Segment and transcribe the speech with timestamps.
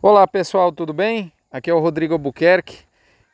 [0.00, 1.32] Olá pessoal, tudo bem?
[1.50, 2.84] Aqui é o Rodrigo Albuquerque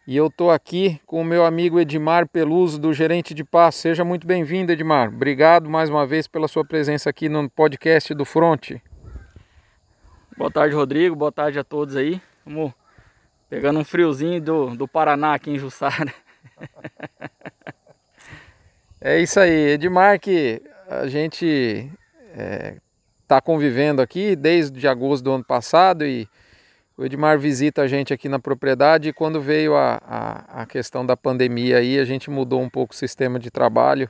[0.06, 3.74] e eu estou aqui com o meu amigo Edmar Peluso, do Gerente de Paz.
[3.74, 5.08] Seja muito bem-vindo, Edmar.
[5.08, 8.82] Obrigado mais uma vez pela sua presença aqui no podcast do Fronte.
[10.38, 11.14] Boa tarde, Rodrigo.
[11.14, 12.18] Boa tarde a todos aí.
[12.46, 12.72] Vamos
[13.50, 16.14] pegando um friozinho do, do Paraná aqui em Jussara.
[19.02, 21.90] é isso aí, Edmar, que a gente
[23.22, 26.26] está é, convivendo aqui desde agosto do ano passado e
[26.96, 31.04] o Edmar visita a gente aqui na propriedade e quando veio a, a, a, questão
[31.04, 34.08] da pandemia aí, a gente mudou um pouco o sistema de trabalho.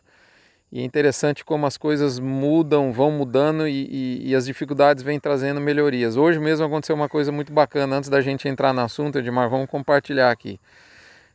[0.71, 5.21] E é interessante como as coisas mudam, vão mudando e, e, e, as dificuldades vêm
[5.21, 6.17] trazendo melhorias.
[6.17, 9.71] Hoje mesmo aconteceu uma coisa muito bacana, antes da gente entrar no assunto, Edmar, vamos
[9.71, 10.61] compartilhar aqui.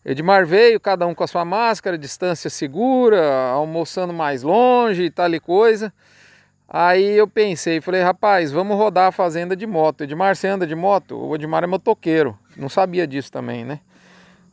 [0.05, 5.33] Edmar veio, cada um com a sua máscara, distância segura, almoçando mais longe e tal
[5.33, 5.91] e coisa.
[6.71, 10.03] Aí eu pensei, falei, rapaz, vamos rodar a fazenda de moto.
[10.03, 11.17] Edmar, você anda de moto?
[11.17, 13.79] O Edmar é motoqueiro, não sabia disso também, né?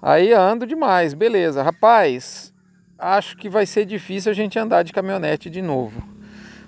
[0.00, 1.62] Aí ando demais, beleza.
[1.62, 2.54] Rapaz,
[2.98, 6.02] acho que vai ser difícil a gente andar de caminhonete de novo.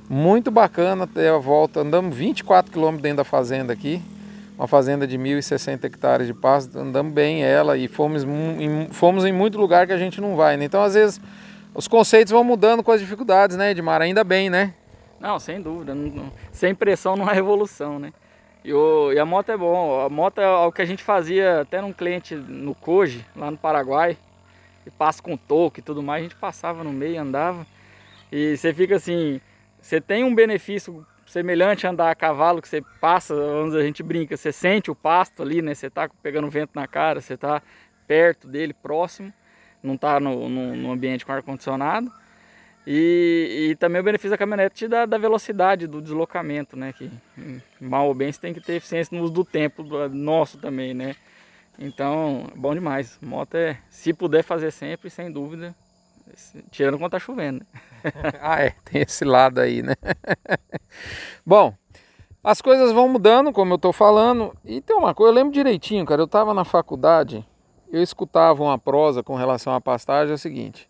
[0.07, 4.03] Muito bacana até a volta, andamos 24 quilômetros dentro da fazenda aqui.
[4.59, 9.33] Uma fazenda de 1.060 hectares de pasto, andamos bem ela e fomos em, fomos em
[9.33, 10.67] muito lugar que a gente não vai, né?
[10.67, 11.19] Então, às vezes,
[11.75, 14.03] os conceitos vão mudando com as dificuldades, né, Edmar?
[14.03, 14.75] Ainda bem, né?
[15.21, 15.95] Não, sem dúvida.
[15.95, 18.13] Não, sem pressão não há revolução, né?
[18.65, 20.01] E, o, e, a moto é bom.
[20.01, 23.57] A moto é o que a gente fazia até num cliente no Koji, lá no
[23.57, 24.17] Paraguai.
[24.87, 26.21] E passa com toque e tudo mais.
[26.21, 27.67] A gente passava no meio, andava.
[28.31, 29.41] E você fica assim...
[29.81, 34.37] Você tem um benefício semelhante a andar a cavalo, que você passa, a gente brinca,
[34.37, 35.75] você sente o pasto ali, né?
[35.75, 37.63] Você tá pegando vento na cara, você tá
[38.07, 39.33] perto dele, próximo.
[39.83, 42.11] Não tá no, no, no ambiente com ar-condicionado.
[42.91, 46.94] E, e, também o benefício da caminhonete da, da velocidade do deslocamento, né?
[46.94, 47.11] Que
[47.78, 51.14] mal ou bem você tem que ter eficiência no uso do tempo nosso também, né?
[51.78, 53.19] Então, bom demais.
[53.20, 55.75] Moto é, se puder fazer sempre, sem dúvida,
[56.70, 57.59] tirando quando tá chovendo.
[57.59, 58.10] Né?
[58.41, 59.94] ah, é, tem esse lado aí, né?
[61.44, 61.75] bom,
[62.43, 66.06] as coisas vão mudando, como eu tô falando, e tem uma coisa, eu lembro direitinho,
[66.06, 67.47] cara, eu tava na faculdade,
[67.93, 70.88] eu escutava uma prosa com relação à pastagem, é o seguinte,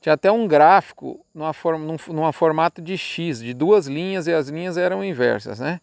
[0.00, 4.32] tinha até um gráfico numa, forma, num, numa formato de X, de duas linhas e
[4.32, 5.80] as linhas eram inversas, né?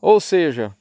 [0.00, 0.72] Ou seja,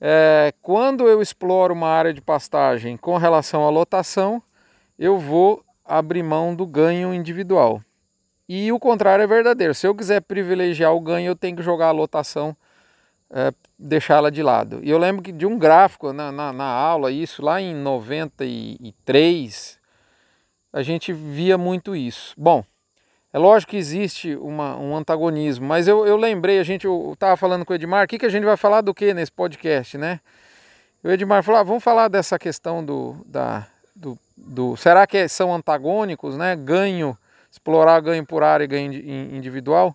[0.00, 4.42] é, quando eu exploro uma área de pastagem com relação à lotação,
[4.98, 7.80] eu vou abrir mão do ganho individual.
[8.48, 9.74] E o contrário é verdadeiro.
[9.74, 12.56] Se eu quiser privilegiar o ganho, eu tenho que jogar a lotação,
[13.30, 14.80] é, deixá-la de lado.
[14.82, 19.75] E eu lembro que de um gráfico na, na, na aula, isso lá em 93,
[20.72, 22.34] a gente via muito isso.
[22.36, 22.64] Bom,
[23.32, 27.64] é lógico que existe uma, um antagonismo, mas eu, eu lembrei, a gente estava falando
[27.64, 30.20] com o Edmar, o que, que a gente vai falar do que nesse podcast, né?
[31.04, 35.54] O Edmar falou, ah, vamos falar dessa questão do, da, do, do, será que são
[35.54, 36.56] antagônicos, né?
[36.56, 37.16] Ganho,
[37.50, 38.92] explorar ganho por área e ganho
[39.34, 39.94] individual.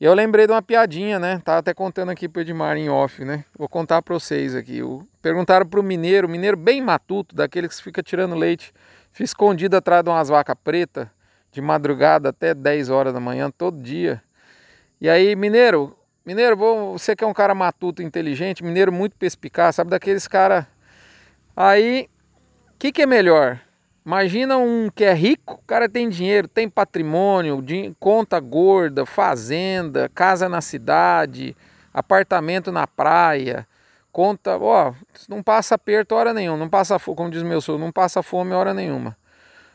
[0.00, 1.40] E eu lembrei de uma piadinha, né?
[1.44, 3.44] Tava até contando aqui pro Edmar em off, né?
[3.56, 4.82] Vou contar para vocês aqui.
[4.82, 8.72] O, perguntaram pro mineiro, mineiro bem matuto, daquele que fica tirando leite
[9.12, 11.06] Fiz escondido atrás de umas vacas pretas,
[11.50, 14.22] de madrugada até 10 horas da manhã, todo dia.
[14.98, 19.90] E aí, mineiro, mineiro, você que é um cara matuto, inteligente, mineiro muito perspicaz, sabe
[19.90, 20.66] daqueles cara.
[21.54, 22.08] Aí,
[22.74, 23.60] o que, que é melhor?
[24.04, 27.62] Imagina um que é rico, o cara tem dinheiro, tem patrimônio,
[28.00, 31.54] conta gorda, fazenda, casa na cidade,
[31.92, 33.68] apartamento na praia,
[34.12, 34.92] conta, ó,
[35.28, 38.52] não passa aperto hora nenhuma, não passa fome, como diz meu sogro, não passa fome
[38.52, 39.16] hora nenhuma.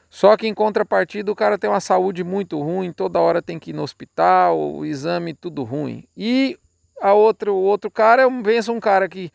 [0.09, 3.71] Só que em contrapartida o cara tem uma saúde muito ruim, toda hora tem que
[3.71, 6.05] ir no hospital, o exame tudo ruim.
[6.15, 6.57] E
[7.01, 9.31] a outro, o outro cara é um, vence um cara que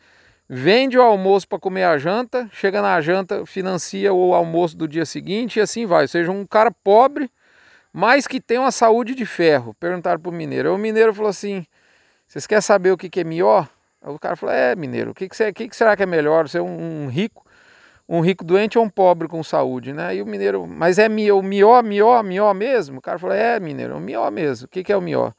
[0.49, 5.05] vende o almoço para comer a janta, chega na janta, financia o almoço do dia
[5.05, 6.03] seguinte e assim vai.
[6.03, 7.29] Ou seja, um cara pobre,
[7.91, 9.75] mas que tem uma saúde de ferro.
[9.79, 10.73] Perguntaram para o mineiro.
[10.73, 11.65] O mineiro falou assim:
[12.27, 13.69] vocês querem saber o que, que é melhor?
[14.03, 16.47] O cara falou: É, mineiro, o que, que, que, que será que é melhor?
[16.49, 17.45] Ser um, um, rico,
[18.07, 20.15] um rico doente ou um pobre com saúde, né?
[20.15, 22.99] E o mineiro, mas é o mió, mió, mió mesmo?
[22.99, 24.65] O cara falou: É, mineiro, é mió mesmo.
[24.65, 25.31] O que, que é o mió?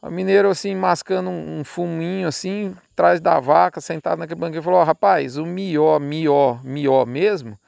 [0.00, 4.80] O mineiro, assim, mascando um, um fuminho, assim, atrás da vaca, sentado naquele banquinho, falou:
[4.80, 7.58] oh, Rapaz, o mió, mió, mió mesmo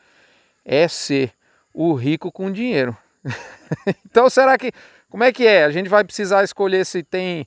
[0.69, 1.33] é ser
[1.73, 2.95] o rico com dinheiro.
[4.07, 4.71] então, será que.
[5.09, 5.65] Como é que é?
[5.65, 7.47] A gente vai precisar escolher se tem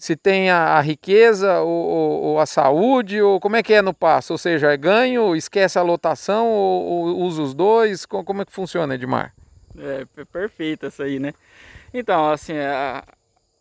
[0.00, 3.82] se tem a, a riqueza ou, ou, ou, a saúde, ou como é que é
[3.82, 4.32] no passo?
[4.32, 8.06] Ou seja, é ganho, esquece a lotação ou, ou usa os dois?
[8.06, 9.34] Como, como, é que funciona, Edmar?
[9.78, 11.34] É, perfeito essa aí, né?
[11.92, 13.04] Então, assim, a,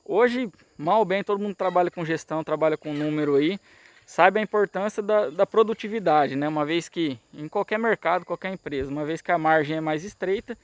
[0.05, 3.59] hoje, mal ou bem, todo mundo trabalha com gestão, trabalha com número aí.
[4.05, 6.47] saiba a importância da, da, produtividade, né?
[6.47, 10.05] Uma vez que em qualquer mercado, qualquer empresa, uma vez que a margem é mais
[10.05, 10.57] estreita,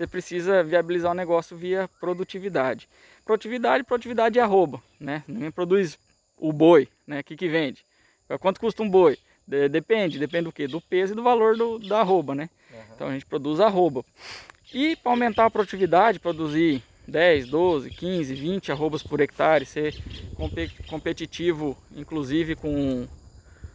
[0.00, 2.88] você precisa viabilizar o negócio via produtividade.
[3.22, 5.22] Produtividade, produtividade é arroba, né?
[5.28, 5.98] Ninguém produz
[6.38, 7.20] o boi, né?
[7.20, 7.84] O que, que vende?
[8.40, 9.18] Quanto custa um boi?
[9.46, 10.66] Depende, depende do que?
[10.66, 12.48] Do peso e do valor do, da arroba, né?
[12.72, 12.80] Uhum.
[12.94, 14.02] Então a gente produz arroba.
[14.72, 19.94] E para aumentar a produtividade, produzir 10, 12, 15, 20 arrobas por hectare, ser
[20.88, 23.06] competitivo inclusive com,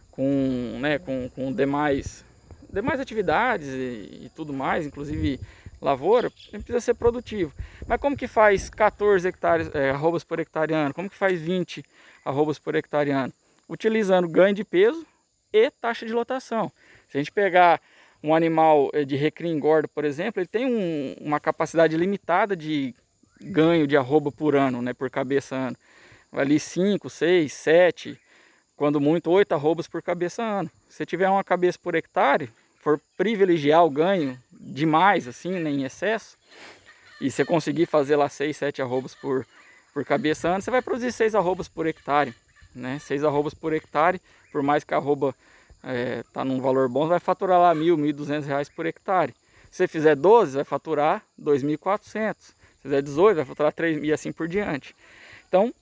[0.10, 2.26] com, né, com, com demais,
[2.74, 5.40] demais atividades e, e tudo mais, inclusive
[5.82, 7.54] lavoura, precisa ser produtivo.
[7.88, 10.94] Mas como que faz 14 hectares, é, arrobas por hectare ano?
[10.94, 11.84] Como que faz 20
[12.24, 13.34] arrobas por hectare ano?
[13.68, 15.06] Utilizando ganho de peso
[15.54, 16.72] e taxa de lotação.
[17.10, 17.82] Se a gente pegar
[18.24, 22.96] um animal eh, de recria engorda, por exemplo, ele tem um, uma capacidade limitada de
[23.40, 25.78] ganho de arroba por ano, né, por cabeça ano.
[26.32, 28.20] Ali 5, 6, 7,
[28.76, 30.70] quando muito 8 arrobas por cabeça ano.
[30.90, 32.50] Se tiver uma cabeça por hectare,
[32.86, 36.38] for privilegiar o ganho demais, assim, né, em excesso,
[37.20, 39.44] e você conseguir fazer lá 6, 7 arrobas por,
[39.92, 42.32] por cabeça ano, você vai produzir 6 arrobas por hectare.
[42.76, 43.00] Né?
[43.00, 44.22] 6 arrobas por hectare,
[44.52, 45.34] por mais que a arroba
[45.84, 49.34] é, tá num valor bom, vai faturar lá mil, mil duzentos reais por hectare.
[49.72, 52.36] Se você fizer 12, vai faturar 2.400.
[52.38, 52.54] Se
[52.84, 54.96] fizer 18, vai faturar 3 e assim por diante.
[55.48, 55.74] Então,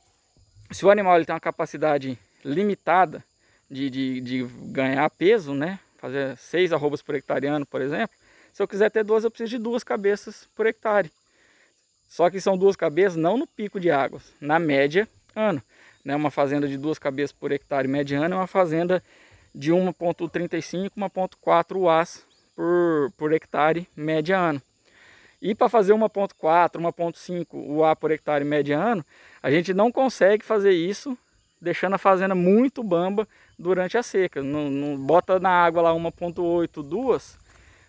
[0.71, 3.21] se o animal ele tem uma capacidade limitada
[3.69, 5.79] de, de, de ganhar peso, né?
[6.03, 8.13] Fazer 6 arrobas por hectare ano, por exemplo.
[8.51, 11.09] Se eu quiser ter 12, eu preciso de duas cabeças por hectare.
[12.09, 15.63] Só que são duas cabeças não no pico de águas, na média ano.
[16.03, 16.13] Né?
[16.13, 19.01] Uma fazenda de duas cabeças por hectare mediana é uma fazenda
[19.55, 24.61] de 1.35, 1.4 UAS por, por hectare média ano.
[25.41, 29.05] E para fazer 1.4, 1.5 UA por hectare média ano,
[29.41, 31.17] a gente não consegue fazer isso
[31.63, 33.27] deixando a fazenda muito bamba
[33.57, 34.43] durante a seca.
[34.43, 37.39] Não, não bota na água lá 1.8, 2,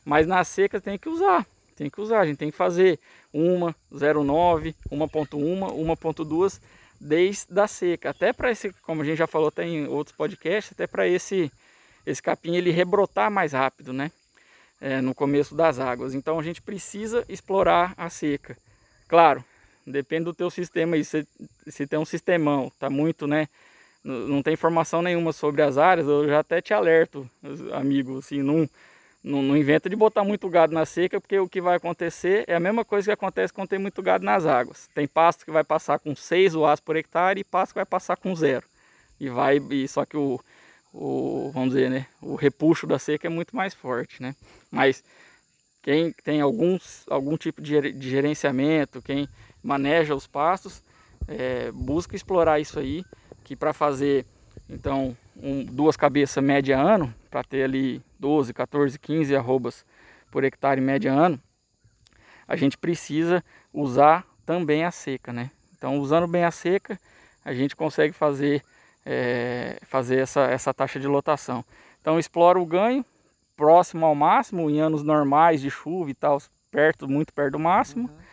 [0.04, 1.44] mas na seca tem que usar.
[1.76, 3.00] Tem que usar, a gente tem que fazer
[3.32, 3.58] 1,
[3.92, 6.60] 0,9, 1.1, 1.2
[7.00, 8.10] desde a seca.
[8.10, 11.50] Até para esse, como a gente já falou até em outros podcasts, até para esse,
[12.06, 14.12] esse capim ele rebrotar mais rápido, né?
[14.80, 16.14] É, no começo das águas.
[16.14, 18.56] Então a gente precisa explorar a seca.
[19.08, 19.44] Claro,
[19.86, 21.04] depende do teu sistema aí.
[21.04, 21.26] Se,
[21.66, 23.48] se tem um sistemão, tá muito, né?
[24.02, 27.28] Não tem informação nenhuma sobre as áreas, eu já até te alerto,
[27.72, 28.68] amigo, assim, não
[29.24, 32.54] não, não, inventa de botar muito gado na seca, porque o que vai acontecer é
[32.54, 34.86] a mesma coisa que acontece quando tem muito gado nas águas.
[34.94, 38.18] Tem pasto que vai passar com 6 UAs por hectare e pasto que vai passar
[38.18, 38.66] com zero.
[39.18, 40.38] E vai, e só que o,
[40.92, 44.36] o, vamos dizer, né, o repuxo da seca é muito mais forte, né?
[44.70, 45.02] Mas
[45.82, 49.26] quem tem alguns, algum tipo de, de gerenciamento, quem
[49.64, 50.84] maneja os pastos,
[51.26, 53.02] é, busca explorar isso aí,
[53.42, 54.26] que para fazer
[54.68, 59.84] então um, duas cabeças média ano, para ter ali 12, 14, 15 arrobas
[60.30, 61.40] por hectare média ano,
[62.46, 65.50] a gente precisa usar também a seca, né?
[65.76, 66.98] Então, usando bem a seca,
[67.44, 68.62] a gente consegue fazer,
[69.04, 71.64] é, fazer essa, essa taxa de lotação.
[72.00, 73.04] Então, explora o ganho
[73.56, 76.40] próximo ao máximo, em anos normais de chuva e tal,
[76.70, 78.08] perto, muito perto do máximo.
[78.08, 78.23] Uhum.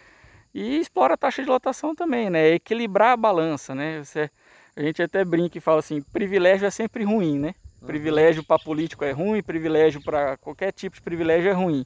[0.53, 2.49] E explora a taxa de lotação também, né?
[2.49, 4.03] Equilibrar a balança, né?
[4.03, 4.29] Você,
[4.75, 7.53] a gente até brinca e fala assim, privilégio é sempre ruim, né?
[7.81, 7.87] Uhum.
[7.87, 11.85] Privilégio para político é ruim, privilégio para qualquer tipo de privilégio é ruim.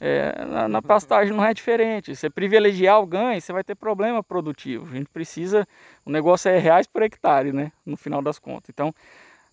[0.00, 2.16] É, na, na, pastagem não é diferente.
[2.16, 4.86] Você privilegiar o ganho, você vai ter problema produtivo.
[4.90, 5.68] A gente precisa,
[6.06, 7.70] o negócio é reais por hectare, né?
[7.84, 8.70] No final das contas.
[8.70, 8.94] Então,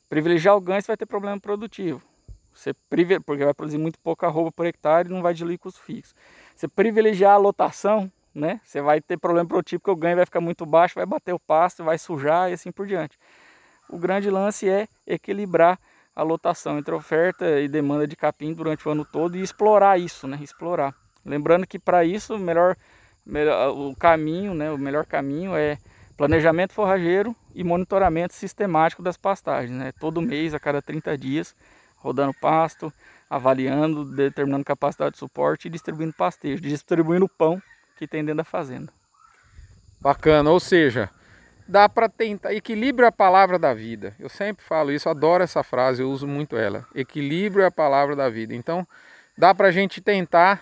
[0.07, 2.01] privilegiar o ganho, você vai ter problema produtivo.
[2.53, 6.15] Você porque vai produzir muito pouca roupa por hectare e não vai diluir custo fixo.
[6.55, 8.61] Você privilegiar a lotação, né?
[8.63, 11.39] Você vai ter problema produtivo porque o ganho vai ficar muito baixo, vai bater o
[11.39, 13.17] pasto, vai sujar e assim por diante.
[13.89, 15.79] O grande lance é equilibrar
[16.15, 20.27] a lotação entre oferta e demanda de capim durante o ano todo e explorar isso,
[20.27, 20.37] né?
[20.41, 20.93] Explorar.
[21.25, 22.75] Lembrando que para isso o melhor,
[23.25, 24.71] melhor, o caminho, né?
[24.71, 25.77] O melhor caminho é
[26.15, 29.91] planejamento forrageiro e monitoramento sistemático das pastagens, né?
[29.99, 31.55] Todo mês, a cada 30 dias,
[31.97, 32.91] rodando pasto,
[33.29, 37.61] avaliando, determinando capacidade de suporte e distribuindo pastejo, distribuindo pão
[37.97, 38.91] que tem dentro da fazenda.
[39.99, 41.09] Bacana, ou seja,
[41.67, 42.53] dá para tentar.
[42.53, 44.13] Equilíbrio é a palavra da vida.
[44.19, 46.85] Eu sempre falo isso, adoro essa frase, eu uso muito ela.
[46.95, 48.53] Equilíbrio é a palavra da vida.
[48.53, 48.87] Então,
[49.37, 50.61] dá para a gente tentar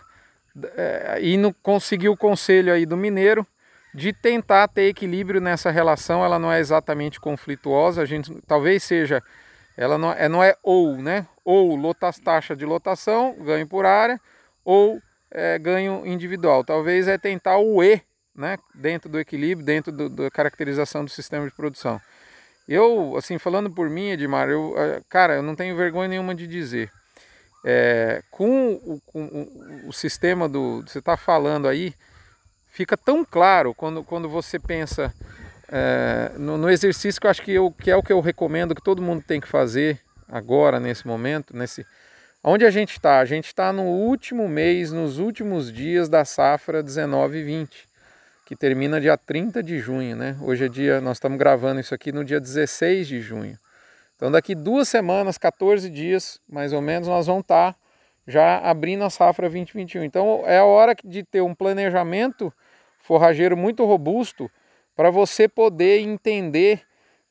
[0.75, 3.45] é, e no, conseguir o conselho aí do mineiro
[3.93, 6.23] de tentar ter equilíbrio nessa relação.
[6.23, 9.21] Ela não é exatamente conflituosa, a gente talvez seja.
[9.77, 11.27] Ela não é, não é ou, né?
[11.43, 14.19] Ou lotas, taxa de lotação, ganho por área,
[14.63, 15.01] ou
[15.31, 16.63] é, ganho individual.
[16.63, 18.01] Talvez é tentar o E,
[18.35, 21.99] né, dentro do equilíbrio, dentro do, da caracterização do sistema de produção.
[22.67, 26.47] Eu, assim, falando por mim, Edmar, eu, eh, cara, eu não tenho vergonha nenhuma de
[26.47, 26.91] dizer.
[27.63, 29.47] É, com, o, com
[29.87, 30.81] o, sistema do.
[30.81, 31.93] Você está falando aí,
[32.69, 35.13] fica tão claro quando, quando você pensa
[35.67, 38.75] é, no, no, exercício que eu acho que, eu, que é o que eu recomendo
[38.75, 41.85] que todo mundo tem que fazer agora, nesse momento, nesse.
[42.47, 43.17] Onde a gente está?
[43.17, 47.87] A gente está no último mês, nos últimos dias da safra 19 e 20
[48.45, 50.37] que termina dia 30 de junho, né?
[50.39, 53.57] Hoje é dia, nós estamos gravando isso aqui no dia 16 de junho.
[54.15, 57.79] Então daqui duas semanas, 14 dias, mais ou menos, nós vamos estar tá
[58.27, 60.03] já abrindo a safra 2021.
[60.03, 62.53] Então é a hora de ter um planejamento
[62.99, 64.51] forrageiro muito robusto
[64.95, 66.83] para você poder entender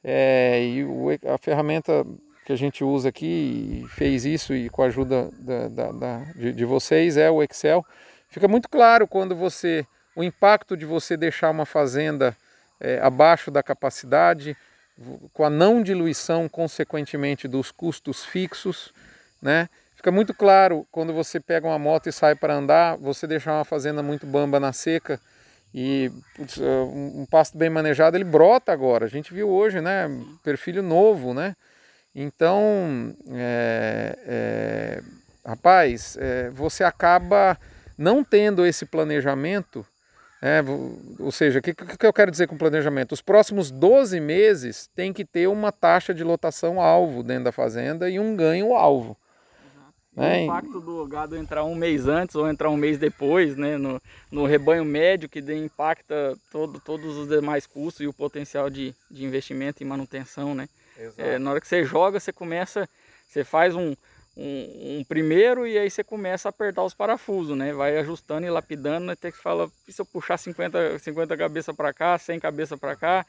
[0.02, 0.84] é, e
[1.32, 2.04] a ferramenta
[2.44, 6.52] que a gente usa aqui fez isso e com a ajuda da, da, da, de,
[6.52, 7.84] de vocês é o Excel.
[8.28, 9.86] Fica muito claro quando você
[10.16, 12.36] o impacto de você deixar uma fazenda
[12.80, 14.56] é, abaixo da capacidade,
[15.32, 18.92] com a não diluição, consequentemente, dos custos fixos,
[19.42, 19.68] né?
[19.96, 23.64] Fica muito claro quando você pega uma moto e sai para andar, você deixar uma
[23.64, 25.18] fazenda muito bamba na seca
[25.74, 29.06] e putz, é, um pasto bem manejado, ele brota agora.
[29.06, 30.08] A gente viu hoje, né?
[30.44, 31.56] Perfil novo, né?
[32.14, 35.02] Então, é, é,
[35.44, 37.58] rapaz, é, você acaba
[37.98, 39.84] não tendo esse planejamento
[40.46, 40.62] é,
[41.18, 43.12] ou seja, o que, que eu quero dizer com planejamento?
[43.12, 48.10] Os próximos 12 meses tem que ter uma taxa de lotação alvo dentro da fazenda
[48.10, 49.16] e um ganho alvo.
[50.14, 50.40] Né?
[50.40, 53.78] O impacto do gado entrar um mês antes ou entrar um mês depois, né?
[53.78, 53.98] no,
[54.30, 59.24] no rebanho médio, que impacta todo, todos os demais custos e o potencial de, de
[59.24, 60.54] investimento e manutenção.
[60.54, 60.68] Né?
[61.18, 62.88] É, na hora que você joga, você começa,
[63.26, 63.94] você faz um,
[64.36, 67.72] um, um, primeiro e aí você começa a apertar os parafusos, né?
[67.72, 72.18] Vai ajustando e lapidando, até que fala, se eu puxar 50, 50 cabeças para cá,
[72.18, 73.26] 100 cabeças para cá,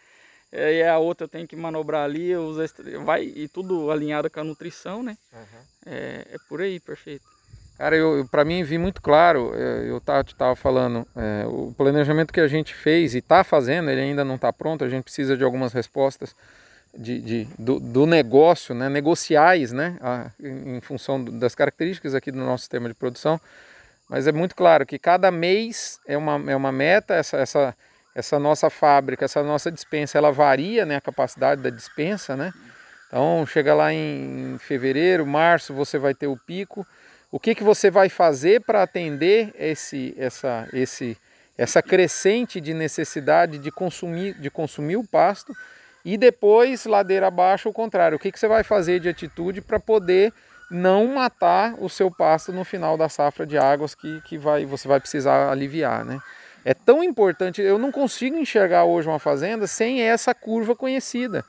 [0.51, 2.65] aí a outra eu tenho que manobrar ali, usa,
[3.03, 5.17] vai e tudo alinhado com a nutrição, né?
[5.33, 5.59] Uhum.
[5.85, 7.23] É, é, por aí, perfeito.
[7.77, 12.31] Cara, eu, para mim vi muito claro, é, eu tava, tava falando, é, o planejamento
[12.31, 15.35] que a gente fez e está fazendo, ele ainda não está pronto, a gente precisa
[15.35, 16.33] de algumas respostas
[16.97, 22.39] de, de do, do, negócio, né, negociais, né, a, em função das características aqui do
[22.39, 23.39] nosso sistema de produção.
[24.09, 27.75] Mas é muito claro que cada mês é uma, é uma meta, essa, essa,
[28.13, 32.35] essa nossa fábrica, essa nossa dispensa, ela varia né, a capacidade da dispensa.
[32.35, 32.53] Né?
[33.07, 36.85] Então, chega lá em fevereiro, março, você vai ter o pico.
[37.31, 41.17] O que, que você vai fazer para atender esse, essa, esse,
[41.57, 45.55] essa crescente de necessidade de consumir, de consumir o pasto
[46.05, 48.15] e depois, ladeira abaixo, o contrário.
[48.15, 50.31] O que, que você vai fazer de atitude para poder
[50.69, 54.87] não matar o seu pasto no final da safra de águas que, que vai, você
[54.87, 56.19] vai precisar aliviar, né?
[56.63, 61.43] É tão importante, eu não consigo enxergar hoje uma fazenda sem essa curva conhecida.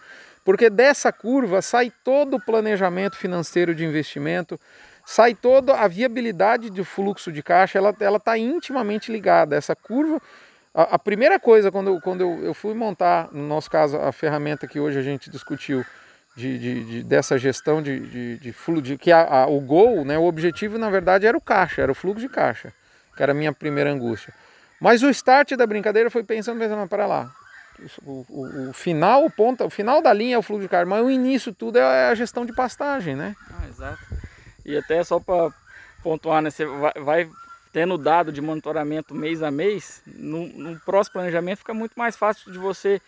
[0.45, 4.61] Porque dessa curva sai todo o planejamento financeiro de investimento,
[5.05, 9.57] sai toda a viabilidade do fluxo de caixa, ela está intimamente ligada.
[9.57, 10.21] Essa curva,
[10.77, 14.67] a, a primeira coisa, quando, quando eu, eu, fui montar, no nosso caso, a ferramenta
[14.67, 15.83] que hoje a gente discutiu,
[16.37, 20.05] de, de, de dessa gestão de, de, de fluxo, de, que a, a, o gol,
[20.05, 22.75] né, o objetivo na verdade era o caixa, era o fluxo de caixa,
[23.17, 24.35] que era a minha primeira angústia.
[24.79, 27.33] Mas o start da brincadeira foi pensando, pensando, para lá,
[28.05, 30.85] o, o, o, final, o ponto, o final da linha é o fluxo de caixa,
[30.85, 33.35] mas o início tudo é a gestão de pastagem, né?
[33.51, 33.99] Ah, exato.
[34.63, 35.51] E até só para
[36.03, 37.31] pontuar, né, você vai, vai
[37.77, 42.51] tendo dado de monitoramento mês a mês, no, no, próximo planejamento fica muito mais fácil
[42.51, 43.03] de você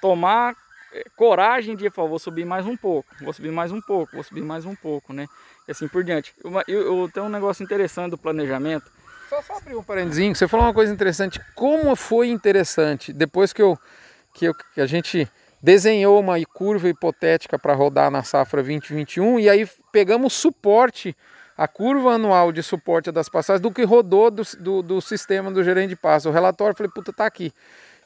[0.00, 0.56] tomar
[0.94, 4.24] eh, coragem de falar, vou subir mais um pouco, vou subir mais um pouco, vou
[4.24, 5.26] subir mais um pouco, né?
[5.68, 6.32] E assim por diante.
[6.42, 8.90] Eu, eu, eu tenho um negócio interessante do planejamento.
[9.28, 11.38] Só, só abrir um parentezinho, você falou uma coisa interessante.
[11.54, 13.78] Como foi interessante, depois que, eu,
[14.32, 15.30] que, eu, que a gente
[15.62, 21.14] desenhou uma curva hipotética para rodar na safra 2021 e aí pegamos suporte
[21.56, 25.64] a curva anual de suporte das passagens do que rodou do, do, do sistema do
[25.64, 26.28] gerente de passo.
[26.28, 27.52] O relatório, eu falei, puta, tá aqui.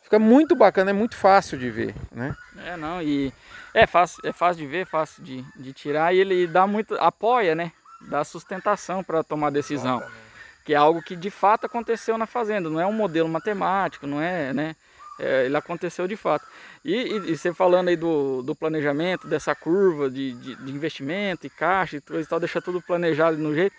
[0.02, 2.34] Fica muito bacana, é muito fácil de ver, né?
[2.66, 3.32] É, não, e
[3.72, 7.54] é fácil, é fácil de ver, fácil de, de tirar e ele dá muito, apoia,
[7.54, 7.72] né?
[8.08, 9.98] Dá sustentação para tomar decisão.
[9.98, 10.30] Exatamente.
[10.64, 14.20] Que é algo que de fato aconteceu na fazenda, não é um modelo matemático, não
[14.20, 14.76] é, né?
[15.20, 16.46] É, ele aconteceu de fato.
[16.84, 21.46] E, e, e, você falando aí do, do planejamento, dessa curva de, de, de investimento
[21.46, 23.76] e caixa e tudo e tal, deixar tudo planejado no jeito,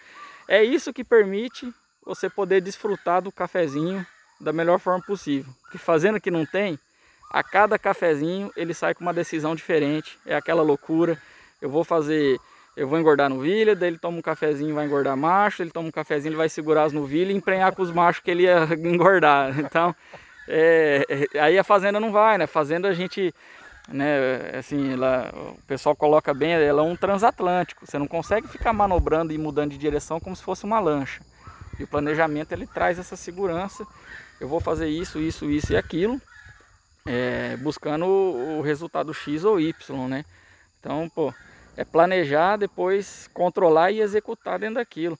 [0.48, 1.74] é isso que permite
[2.06, 4.06] você poder desfrutar do cafezinho
[4.40, 5.52] da melhor forma possível.
[5.64, 6.78] Porque fazendo que não tem,
[7.32, 11.18] a cada cafezinho ele sai com uma decisão diferente, é aquela loucura.
[11.62, 12.40] Eu vou fazer,
[12.76, 15.92] eu vou engordar novilha, daí ele toma um cafezinho vai engordar macho, ele toma um
[15.92, 19.58] cafezinho ele vai segurar as novilhas e emprenhar com os machos que ele ia engordar.
[19.60, 19.96] Então,
[20.48, 22.48] é, é, aí a fazenda não vai, né?
[22.48, 23.34] Fazenda a gente
[23.88, 24.58] né?
[24.58, 27.86] Assim, ela, o pessoal coloca bem, ela é um transatlântico.
[27.86, 31.22] Você não consegue ficar manobrando e mudando de direção como se fosse uma lancha.
[31.80, 33.86] E o planejamento ele traz essa segurança.
[34.40, 36.22] Eu vou fazer isso, isso, isso e aquilo,
[37.06, 40.26] é, buscando o, o resultado X ou Y, né?
[40.80, 41.34] Então, pô,
[41.78, 45.18] é planejar, depois controlar e executar dentro daquilo.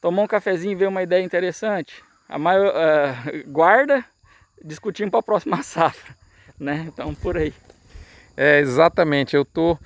[0.00, 4.04] Tomar um cafezinho e ver uma ideia interessante, a maior, uh, guarda,
[4.64, 6.14] discutindo para a próxima safra,
[6.58, 6.86] né?
[6.88, 7.52] Então, por aí.
[8.36, 9.36] É, exatamente.
[9.36, 9.78] Eu tô,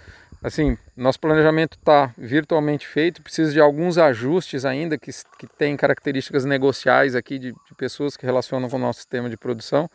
[0.42, 6.44] assim, nosso planejamento está virtualmente feito, precisa de alguns ajustes ainda que, que tem características
[6.44, 9.90] negociais aqui de, de pessoas que relacionam com o nosso sistema de produção.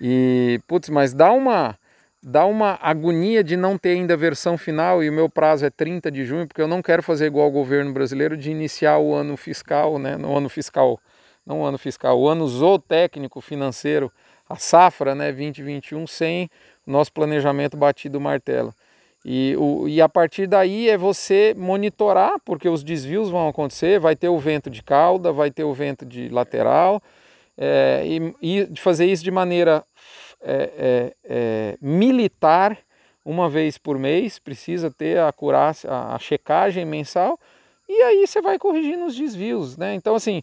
[0.00, 1.78] E, putz, mas dá uma
[2.22, 5.70] dá uma agonia de não ter ainda a versão final e o meu prazo é
[5.70, 9.12] 30 de junho, porque eu não quero fazer igual o governo brasileiro de iniciar o
[9.12, 11.00] ano fiscal, né, no ano fiscal,
[11.46, 14.12] não o ano fiscal, o ano zootécnico financeiro,
[14.48, 16.50] a safra, né, 2021 sem
[16.86, 18.74] nosso planejamento batido martelo.
[19.24, 24.16] E, o, e a partir daí é você monitorar, porque os desvios vão acontecer, vai
[24.16, 27.00] ter o vento de cauda, vai ter o vento de lateral,
[27.56, 29.84] é, e, e fazer isso de maneira
[30.40, 32.76] é, é, é, militar
[33.24, 35.32] uma vez por mês, precisa ter a
[35.88, 37.38] a, a checagem mensal,
[37.88, 39.94] e aí você vai corrigindo os desvios, né?
[39.94, 40.42] Então assim,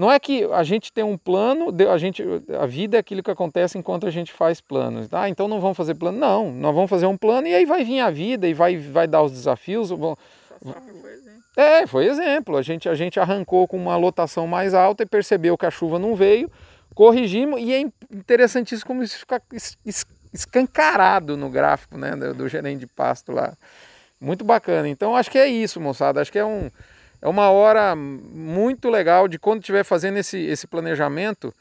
[0.00, 2.24] não é que a gente tem um plano, a, gente,
[2.58, 5.12] a vida é aquilo que acontece enquanto a gente faz planos.
[5.12, 6.18] Ah, então não vamos fazer plano.
[6.18, 9.06] Não, nós vamos fazer um plano e aí vai vir a vida e vai, vai
[9.06, 9.90] dar os desafios.
[11.54, 12.56] É, foi exemplo.
[12.56, 15.98] A gente, a gente arrancou com uma lotação mais alta e percebeu que a chuva
[15.98, 16.50] não veio
[16.94, 17.80] corrigimos e é
[18.10, 19.42] interessantíssimo como isso fica
[20.32, 23.52] escancarado no gráfico né, do, do gerente de pasto lá.
[24.18, 24.88] Muito bacana.
[24.88, 26.22] Então acho que é isso, moçada.
[26.22, 26.70] Acho que é, um,
[27.22, 31.54] é uma hora muito legal de quando estiver fazendo esse, esse planejamento,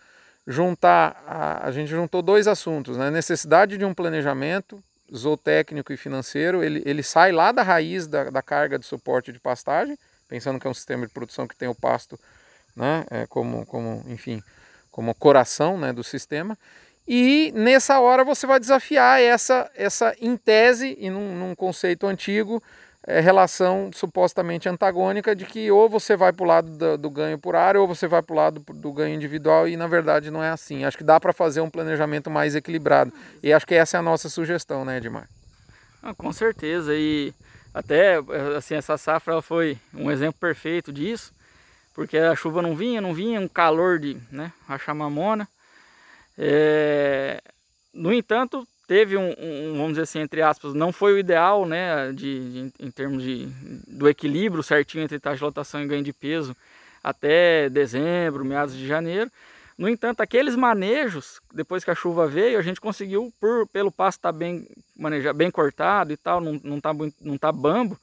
[0.47, 1.21] juntar.
[1.27, 3.11] A, a gente juntou dois assuntos, né?
[3.11, 4.81] Necessidade de um planejamento
[5.13, 6.63] zootécnico e financeiro.
[6.63, 9.97] Ele, ele sai lá da raiz da, da carga de suporte de pastagem,
[10.27, 12.17] pensando que é um sistema de produção que tem o pasto
[12.75, 14.41] né, é, como, como, enfim,
[14.91, 16.57] como coração né, do sistema.
[17.07, 22.61] E nessa hora você vai desafiar essa, essa em tese e num, num conceito antigo,
[23.07, 27.37] é, relação supostamente antagônica de que ou você vai para o lado do, do, ganho
[27.37, 30.43] por área ou você vai para o lado do ganho individual e na verdade não
[30.43, 30.83] é assim.
[30.83, 34.03] Acho que dá para fazer um planejamento mais equilibrado e acho que essa é a
[34.03, 35.27] nossa sugestão, né, Edmar?
[36.01, 37.33] Ah, com certeza e
[37.73, 38.17] até
[38.57, 41.33] assim essa safra foi um exemplo perfeito disso
[41.99, 45.45] porque a chuva não vinha, não vinha, um calor de né, rachar mamona.
[46.37, 47.41] É...
[47.93, 52.11] No entanto, teve um, um, vamos dizer assim, entre aspas, não foi o ideal, né,
[52.11, 53.45] de, de, em termos de,
[53.87, 56.57] do equilíbrio certinho entre taxa de lotação e ganho de peso
[57.03, 59.31] até dezembro, meados de janeiro.
[59.77, 64.11] No entanto, aqueles manejos, depois que a chuva veio, a gente conseguiu, por, pelo estar
[64.11, 67.95] tá bem manejado, bem cortado e tal, não, não, tá, não tá bambo.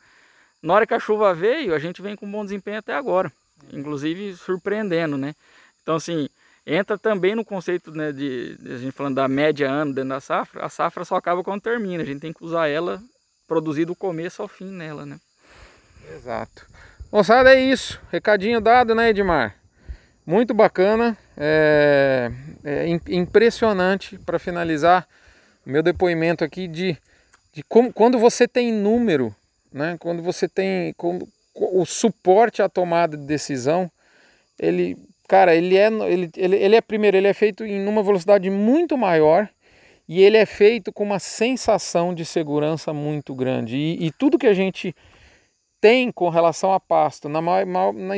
[0.62, 3.30] Na hora que a chuva veio, a gente vem com bom desempenho até agora
[3.72, 5.34] inclusive surpreendendo, né?
[5.82, 6.28] Então, assim,
[6.66, 10.66] entra também no conceito né, de, a gente falando da média ano dentro da safra,
[10.66, 13.00] a safra só acaba quando termina, a gente tem que usar ela,
[13.46, 15.18] produzir do começo ao fim nela, né?
[16.16, 16.66] Exato.
[17.10, 18.00] Moçada, é isso.
[18.10, 19.56] Recadinho dado, né, Edmar?
[20.26, 22.32] Muito bacana, é,
[22.64, 25.06] é impressionante para finalizar
[25.64, 26.98] o meu depoimento aqui de,
[27.52, 29.32] de como, quando você tem número,
[29.72, 29.96] né?
[30.00, 33.90] Quando você tem, como, o suporte à tomada de decisão,
[34.58, 38.48] ele, cara, ele é, ele, ele, ele é primeiro, ele é feito em uma velocidade
[38.50, 39.48] muito maior
[40.08, 43.76] e ele é feito com uma sensação de segurança muito grande.
[43.76, 44.94] E, e tudo que a gente
[45.80, 48.16] tem com relação a pasto, na, na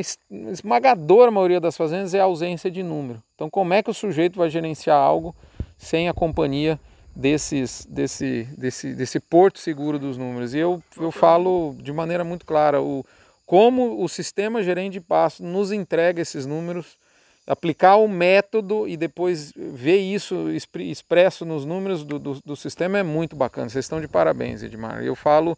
[0.51, 3.21] esmagadora maioria das fazendas, é a ausência de número.
[3.35, 5.35] Então, como é que o sujeito vai gerenciar algo
[5.77, 6.79] sem a companhia
[7.15, 10.53] desses, desse, desse, desse porto seguro dos números?
[10.53, 13.03] E eu, eu falo de maneira muito clara: o,
[13.49, 16.99] como o sistema gerente de nos entrega esses números,
[17.47, 23.03] aplicar o método e depois ver isso expresso nos números do, do, do sistema é
[23.03, 23.67] muito bacana.
[23.67, 25.03] Vocês estão de parabéns, Edmar.
[25.03, 25.57] Eu falo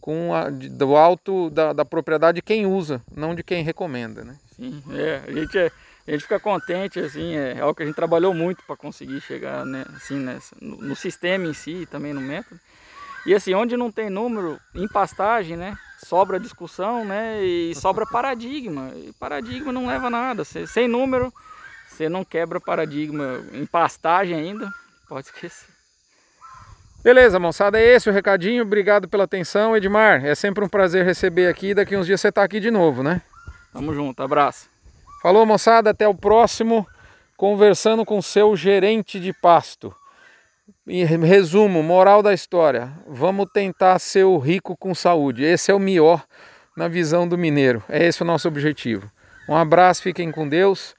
[0.00, 4.34] com a, do alto da, da, propriedade de quem usa, não de quem recomenda, né?
[4.56, 5.70] Sim, é, a gente é,
[6.08, 9.20] a gente fica contente, assim, é, é algo que a gente trabalhou muito para conseguir
[9.20, 12.58] chegar, né, assim, nessa, no, no, sistema em si e também no método.
[13.28, 17.44] E assim, onde não tem número, em pastagem, né, sobra discussão, né?
[17.44, 18.90] E sobra paradigma.
[18.96, 20.46] E paradigma não leva a nada.
[20.46, 21.30] Cê, sem número,
[21.86, 23.44] você não quebra paradigma.
[23.52, 24.72] Em pastagem ainda,
[25.06, 25.68] pode esquecer.
[27.04, 28.62] Beleza, moçada, é esse o recadinho.
[28.62, 30.24] Obrigado pela atenção, Edmar.
[30.24, 31.74] É sempre um prazer receber aqui.
[31.74, 33.20] Daqui uns dias você está aqui de novo, né?
[33.74, 34.70] Tamo junto, abraço.
[35.20, 36.86] Falou, moçada, até o próximo.
[37.36, 39.94] Conversando com seu gerente de pasto.
[40.86, 45.44] Em resumo, moral da história: vamos tentar ser o rico com saúde.
[45.44, 46.24] Esse é o melhor
[46.76, 47.82] na visão do mineiro.
[47.88, 49.10] É esse o nosso objetivo.
[49.48, 50.94] Um abraço, fiquem com Deus.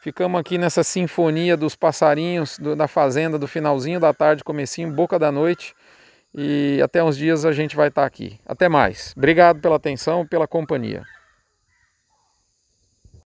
[0.00, 5.18] Ficamos aqui nessa sinfonia dos passarinhos do, da fazenda do finalzinho da tarde, comecinho, boca
[5.18, 5.74] da noite.
[6.34, 8.38] E até uns dias a gente vai estar aqui.
[8.44, 9.14] Até mais.
[9.16, 11.02] Obrigado pela atenção, pela companhia.